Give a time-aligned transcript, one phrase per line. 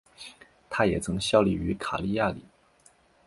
[0.67, 2.41] 他也曾效力于卡利亚里。